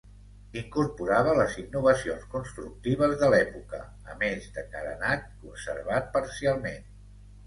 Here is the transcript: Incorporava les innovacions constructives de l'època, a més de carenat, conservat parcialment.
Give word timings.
Incorporava 0.59 1.33
les 1.39 1.57
innovacions 1.63 2.23
constructives 2.31 3.13
de 3.23 3.29
l'època, 3.33 3.81
a 4.13 4.17
més 4.23 4.47
de 4.55 4.63
carenat, 4.71 5.29
conservat 5.43 6.09
parcialment. 6.17 6.89